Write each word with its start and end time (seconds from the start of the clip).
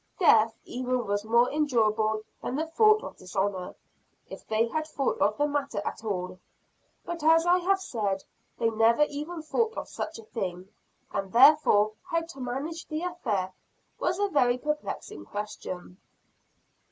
Death 0.17 0.55
even 0.63 1.05
was 1.05 1.23
more 1.23 1.51
endurable 1.51 2.23
than 2.41 2.55
the 2.55 2.65
thought 2.65 3.03
of 3.03 3.17
dishonor 3.17 3.75
if 4.27 4.47
they 4.47 4.67
had 4.67 4.87
thought 4.87 5.19
of 5.19 5.37
the 5.37 5.45
matter 5.47 5.79
at 5.85 6.03
all. 6.03 6.39
But 7.05 7.23
as 7.23 7.45
I 7.45 7.59
have 7.59 7.79
said, 7.79 8.23
they 8.57 8.71
never 8.71 9.03
even 9.07 9.43
thought 9.43 9.73
of 9.73 9.83
a 9.83 9.85
such 9.85 10.19
thing. 10.33 10.69
And 11.11 11.31
therefore 11.31 11.91
how 12.01 12.21
to 12.21 12.39
manage 12.39 12.87
the 12.87 13.03
affair 13.03 13.53
was 13.99 14.17
a 14.17 14.27
very 14.29 14.57
perplexing 14.57 15.25
question. 15.25 15.99